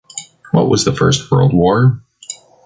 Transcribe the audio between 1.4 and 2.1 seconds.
War?